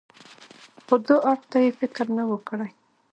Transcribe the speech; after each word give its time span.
خو 0.85 0.95
دو 1.07 1.15
اړخ 1.31 1.41
ته 1.51 1.57
يې 1.63 1.71
فکر 1.79 2.05
نه 2.17 2.23
و 2.29 2.33
کړى. 2.47 2.69